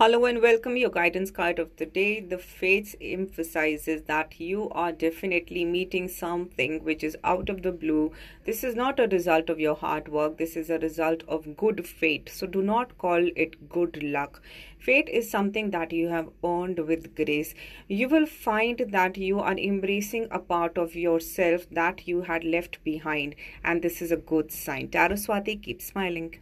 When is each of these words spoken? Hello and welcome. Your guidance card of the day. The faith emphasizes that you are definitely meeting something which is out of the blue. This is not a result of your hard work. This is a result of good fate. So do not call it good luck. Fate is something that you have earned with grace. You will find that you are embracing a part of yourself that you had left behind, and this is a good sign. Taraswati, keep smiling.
Hello 0.00 0.26
and 0.26 0.40
welcome. 0.40 0.76
Your 0.76 0.90
guidance 0.90 1.32
card 1.32 1.58
of 1.58 1.74
the 1.76 1.84
day. 1.84 2.20
The 2.20 2.38
faith 2.38 2.94
emphasizes 3.00 4.02
that 4.02 4.38
you 4.38 4.70
are 4.70 4.92
definitely 4.92 5.64
meeting 5.64 6.06
something 6.06 6.84
which 6.84 7.02
is 7.02 7.16
out 7.24 7.48
of 7.48 7.62
the 7.62 7.72
blue. 7.72 8.12
This 8.44 8.62
is 8.62 8.76
not 8.76 9.00
a 9.00 9.08
result 9.08 9.50
of 9.50 9.58
your 9.58 9.74
hard 9.74 10.06
work. 10.06 10.38
This 10.38 10.54
is 10.54 10.70
a 10.70 10.78
result 10.78 11.24
of 11.26 11.56
good 11.56 11.84
fate. 11.84 12.30
So 12.32 12.46
do 12.46 12.62
not 12.62 12.96
call 12.96 13.28
it 13.34 13.68
good 13.68 14.00
luck. 14.00 14.40
Fate 14.78 15.08
is 15.08 15.28
something 15.28 15.72
that 15.72 15.92
you 15.92 16.10
have 16.10 16.28
earned 16.44 16.78
with 16.78 17.16
grace. 17.16 17.52
You 17.88 18.08
will 18.08 18.26
find 18.26 18.84
that 18.90 19.16
you 19.16 19.40
are 19.40 19.58
embracing 19.58 20.28
a 20.30 20.38
part 20.38 20.78
of 20.78 20.94
yourself 20.94 21.68
that 21.72 22.06
you 22.06 22.20
had 22.22 22.44
left 22.44 22.84
behind, 22.84 23.34
and 23.64 23.82
this 23.82 24.00
is 24.00 24.12
a 24.12 24.16
good 24.16 24.52
sign. 24.52 24.90
Taraswati, 24.90 25.60
keep 25.60 25.82
smiling. 25.82 26.38